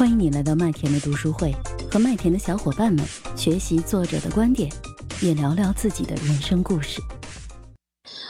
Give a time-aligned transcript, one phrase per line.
[0.00, 1.52] 欢迎你来到麦田的读书会，
[1.92, 3.04] 和麦田的小伙伴们
[3.36, 4.72] 学习作者的观点，
[5.20, 7.02] 也聊聊自己的人生故事。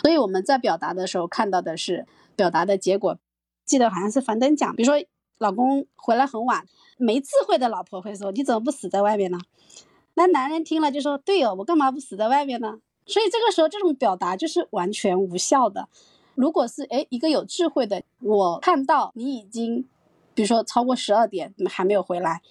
[0.03, 3.17] 所以我们在表达的时候看到的是表达的结果。
[3.65, 5.01] 记得好像是樊登讲，比如说
[5.39, 6.67] 老公回来很晚，
[6.99, 9.39] 没智慧的老婆会说：“你怎么不死在外面呢？”
[10.15, 15.89] 那男人听了就说：“对哦，我干嘛不死在外面呢？”所以这个时候这种表达就是完全无效的。
[16.35, 19.87] 如果是哎一个有智慧的，我看到你已经。
[20.35, 22.43] 比如说超过十二点还没有回来，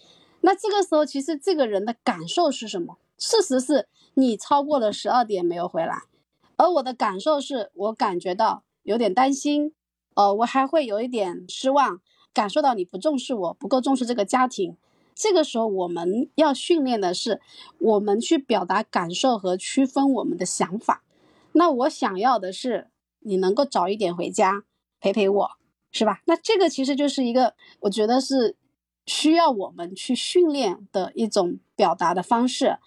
[0.41, 2.97] 那这个时候其实这个人的感受是什么？
[3.17, 6.03] 事实是你超过了十二点没有回来，
[6.55, 9.73] 而我的感受是我感觉到有点担心，
[10.15, 11.99] 呃，我还会有一点失望，
[12.33, 14.77] 感受到你不重视我，不够重视这个家庭。
[15.13, 17.41] 这个时候我们要训练的是，
[17.77, 21.03] 我们去表达感受和区分我们的想法。
[21.51, 24.63] 那我想要的是你能够早一点回家
[25.01, 25.58] 陪陪我。
[25.91, 26.21] 是吧？
[26.25, 28.55] 那这个其实就是一个，我觉得是
[29.05, 32.77] 需要我们去训练的一种表达的方式。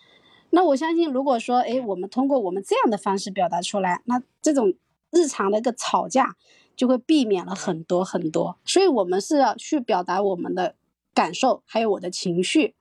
[0.51, 4.75] 那我相信，如果说，哎，我们通过我们这样的方式表达出来，那这种
[5.11, 6.37] 日常的一个吵架
[6.77, 8.59] 就会避免了很多很多。
[8.65, 10.77] 所以，我们是要去表达我们的
[11.15, 12.75] 感受，还有我的情绪。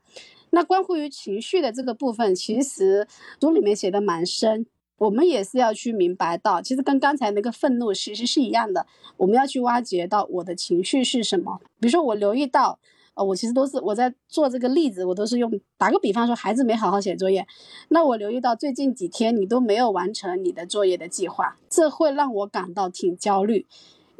[0.51, 3.07] 那关乎于情绪的这个部分，其实
[3.39, 4.65] 书里面写的蛮深。
[5.01, 8.85] 我们也是要去明白到，其实跟刚才那个愤怒其实是一样的。
[9.17, 11.59] 我们要去挖掘到我的情绪是什么。
[11.79, 12.77] 比如说，我留意到，
[13.15, 17.47] 呃，我其实都是我在做这个例子，我都是用打个比方说，孩子没好好写作业，
[17.89, 23.65] 那我留意到最近几天你都没有完成你的作业的计划，这会让我感到挺焦虑。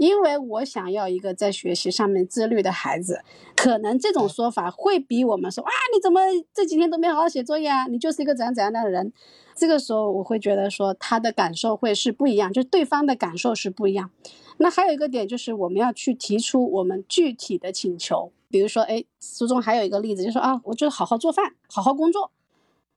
[0.02, 3.22] 因为我想要一个在学习上面自律的孩子，
[3.56, 6.20] 可能这种说法会比我们说啊你怎么
[6.52, 7.86] 这几天都没好好写作业啊？
[7.86, 9.14] 你就是一个怎样怎样的人。
[9.54, 14.10] 这个时候我会觉得说他的感受会是不一样，就对方的感受是不一样。
[14.58, 22.32] 那还有一个点就是我们要去提出我们具体的请求，比如说哎，书中还有一个例子就说啊，我就好好做饭，好好工作。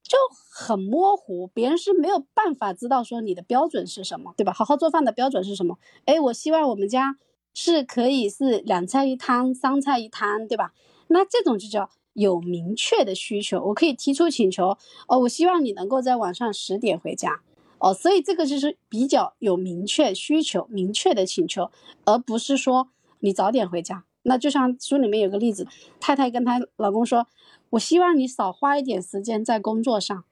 [0.05, 0.19] 就
[0.51, 4.53] 很模糊，别人是没有办法知道说你的标准是什么，对吧？
[4.53, 5.79] 好好做饭的标准是什么？
[6.05, 7.17] 哎，我希望我们家
[7.55, 10.75] 是可以是两菜一汤、三菜一汤，对吧？
[11.09, 14.77] 那这种就叫有明确的需求，我可以提出请求
[15.09, 17.41] 哦，我希望你能够在晚上十点回家
[17.79, 21.71] 哦，所以这个就是比较有明确需求、明确的请求，
[22.05, 24.05] 而不是说你早点回家。
[24.27, 25.67] 那就像书里面有个例子，
[25.99, 27.27] 太太跟她老公说。
[27.75, 30.25] 我希望你少花一点时间在工作上，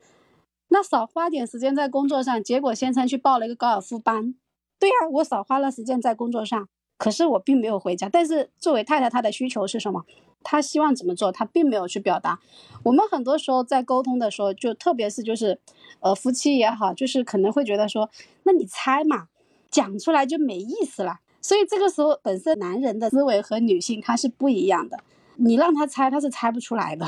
[0.68, 4.34] 那少花点时间在工作上，结果先生去报了一个高尔夫班。
[4.78, 8.08] 对呀，我少花了时间在工作上，可是我并没有回家。
[8.08, 10.04] 但是作为太太，她的需求是什么？
[10.44, 11.32] 她希望怎么做？
[11.32, 12.38] 她并没有去表达。
[12.84, 15.58] 我们很多时候在沟通的时候，就特别是就是，
[15.98, 18.08] 呃，夫妻也好，就是可能会觉得说，
[18.44, 19.26] 那你猜嘛，
[19.68, 21.18] 讲出来就没意思了。
[21.40, 25.00] 所以这个时候，本身男人的思维和女性他是不一样的，
[25.36, 27.04] 你让他猜，他是猜不出来的。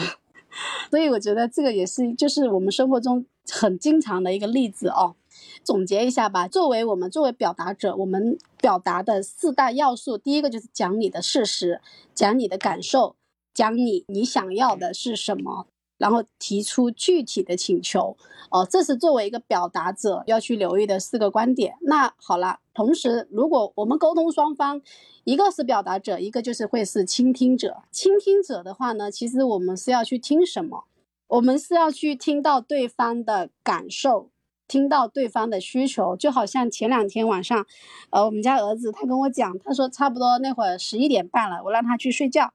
[0.91, 5.17] 所以我觉得这个也是，就是我们生活中很经常的一个例子哦。
[5.63, 11.81] 总结一下吧，作为我们作为表达者，我们表达的四大要素，第一个就是讲你的事实，
[12.15, 13.17] 讲你的感受，
[13.53, 15.67] 讲你你想要的是什么。
[16.05, 18.15] 然后提出具体的请求，
[18.51, 21.77] 哦，这是作为一个表达者要去留意的四个观点。
[21.81, 24.83] 那好了，同时如果我们沟通双方，
[25.25, 27.85] 一个是表达者，一个就是会是倾听者。
[27.91, 30.85] 倾听者的话呢，其实我们是要去听什么？
[31.29, 34.29] 我们是要去听到对方的感受，
[34.69, 36.15] 听到对方的需求。
[36.15, 37.65] 就好像前两天晚上，
[38.11, 42.53] 呃，我们家儿子他跟我讲，他说差不多那会儿十一点半了，我让他去睡觉，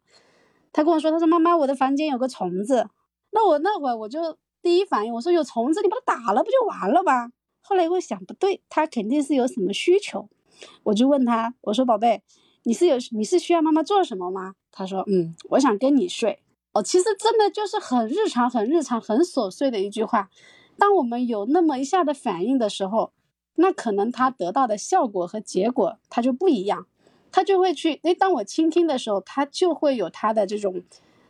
[0.71, 2.89] 他跟我说，他说妈妈，我的房间有个虫子。
[3.31, 7.31] 那我那会我就第一反应，我说有虫子，你把它打了不就完了吗？
[7.61, 10.27] 后来我想不对，他肯定是有什么需求，
[10.83, 12.23] 我就问他，我说宝贝，
[12.63, 14.55] 你是有你是需要妈妈做什么吗？
[14.71, 16.41] 他说嗯，我想跟你睡。
[16.73, 20.29] 哦，其实真的就是很日常、很日常、很琐碎的一句话。
[20.77, 23.11] 当我们有那么一下的反应的时候，
[23.55, 26.87] 那可能他得到的效果和结果他就不一样，
[27.31, 30.81] 他就会去诶，当我倾听的时候，他就会有他的这种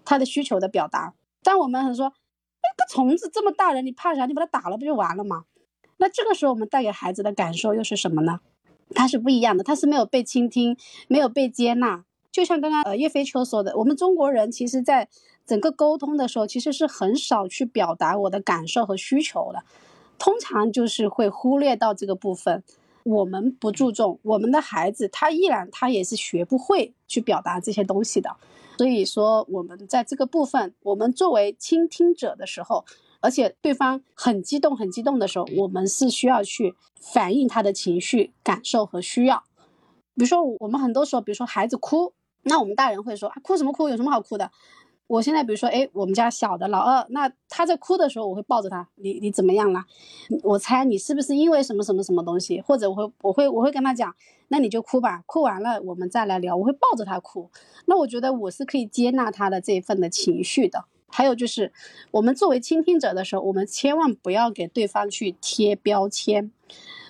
[0.06, 1.13] 他的需求的表达。
[1.44, 4.25] 但我们很说，那个虫子这么大人，你怕啥？
[4.25, 5.45] 你把它打了不就完了吗？
[5.97, 8.39] 那这个时候我们带给孩子的感受又是什么呢？
[8.95, 10.77] 他是不一样的，他是没有被倾听，
[11.07, 12.06] 没有被接纳。
[12.31, 15.09] 就像刚刚呃叶飞秋说的，我们中国人其实在
[15.45, 19.63] 整个沟通的时候，其实是很少去表达我的感受和需求的，
[20.18, 22.63] 通常就是会忽略到这个部分。
[23.09, 28.29] 我们不注重我们的孩子，他依然他也是学不会去表达这些东西的。
[28.77, 32.85] 所以说，我们在这个部分，我们作为倾听者的时候，
[33.19, 39.44] 而且对方很激动、很激动的时候，我们是需要去反映他的情绪、感受和需要。
[40.15, 42.13] 比如说，我们很多时候，比如说孩子哭，
[42.44, 43.89] 那我们大人会说啊，哭什么哭？
[43.89, 44.51] 有什么好哭的？
[45.09, 49.83] 我现在比如说，哎，我们家小的老二，那他在哭的时候，我会抱着他，你你怎么样了？
[50.44, 52.61] 我猜你是不是因为什么什么什么东西？
[52.61, 54.15] 或者我会我会我会跟他讲，
[54.50, 56.56] 那你就哭吧，哭完了我们再来聊。
[56.56, 57.50] 我会抱着他哭，
[57.85, 60.85] 那我觉得我是可以接纳他的这一份的情绪的。
[61.07, 61.73] 还有就是，
[62.11, 66.51] 我们作为倾听者的时候，我们千万不要给对方去贴标签。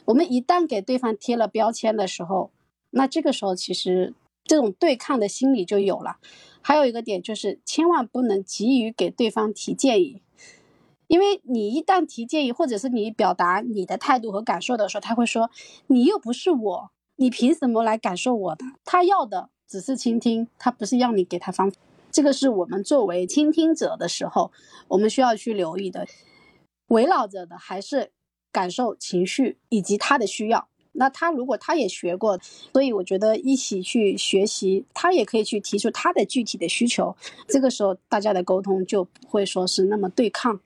[0.06, 2.50] 我们一旦给对方贴了标签的时候，
[2.92, 4.14] 那这个时候其实
[4.50, 6.18] 这种对抗的心理就有了。
[6.60, 10.24] 还有一个点就是，千万不能急于给对方提建议，
[11.06, 15.52] 因为你一旦提建议，或者是你表达你的态度和感受的时候，他会说
[15.86, 18.66] 你又不是我，你凭什么来感受我的？
[18.84, 21.78] 他要的只是倾听，他不是要你给他方法。
[22.12, 24.52] 这个是我们作为倾听者的时候，
[24.88, 26.08] 我们需要去留意的。
[26.88, 28.12] 围绕着的还是
[28.52, 30.68] 感受、情绪以及他的需要。
[31.00, 32.38] 那他如果他也学过，
[32.74, 37.16] 所以我觉得一起去学习，他也可以去提出他的具体的需求。
[37.48, 40.60] 这个时候大家的沟通就不会说是那么对抗。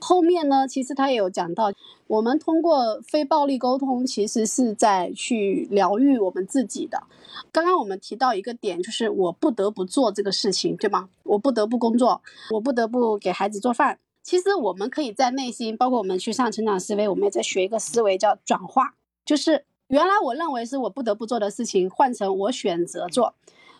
[0.00, 1.70] 后面呢，其实他也有讲到，
[2.06, 7.02] 我们通过非暴力沟通，其实是在去疗愈我们自己的。
[7.52, 11.08] 刚刚我们提到一个点，就是我不得不做这个事情，对吗？
[11.24, 12.20] 我不得不工作，
[12.50, 13.98] 我不得不给孩子做饭。
[14.22, 18.94] 其实我们可以在内心，包括我们去上成长思维，我们也在学一个思维叫转化。
[19.24, 23.34] 就是原来我认为是我不得不做的事情，换成我选择做。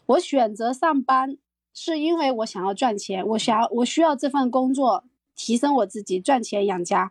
[0.06, 1.38] 我选择上班，
[1.72, 5.04] 是因为我想要赚钱，我想要我需要这份工作
[5.34, 7.10] 提升我自己，赚钱养家，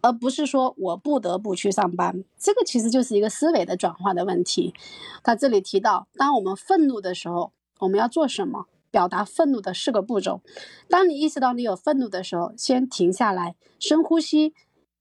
[0.00, 2.22] 而不是说我不得不去上班。
[2.38, 4.72] 这个其实就是一个思维的转化的问题。
[5.24, 8.66] 他这里提到，当我们愤怒的时候，我们要做什么？
[8.90, 10.40] 表达愤怒的四个步骤。
[10.88, 14.54] 当你意识到你有愤怒的时候，先停下来，深呼吸，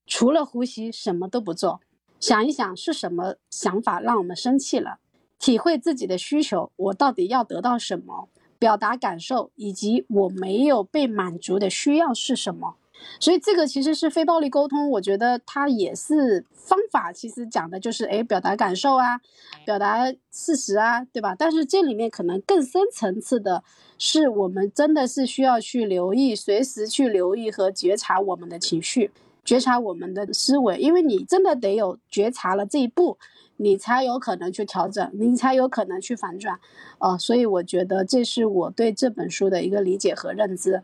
[0.06, 1.80] 除了呼吸什么都不做。
[2.20, 5.00] 想一想是什么想法让我们生气了？
[5.40, 8.30] 体会自己的需求，我到底要得到什么？
[8.60, 12.76] 表达感受，以及我没有被满足的需要是什么？
[13.20, 17.14] 所以这个其实是非暴力沟通，我觉得它也是方法。
[17.14, 19.22] 其实讲的就是，哎，表达感受啊，
[19.64, 21.36] 表达事实啊，对吧？
[21.38, 23.64] 但是这里面可能更深层次的
[24.00, 29.12] 是，我们真的是需要去留意，随时去留意和觉察我们的情绪。
[29.48, 33.18] 觉察我们的思维，因为你真的得有觉察了这一步，
[33.56, 36.60] 你才有可能去调整，你才有可能去反转，
[37.00, 40.82] 哦，所以我觉得这是我对这本书的一个理解和认知。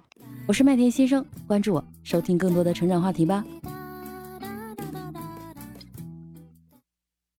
[0.47, 3.43] 我是麦田先生，关注我，收听更多的成长话题吧。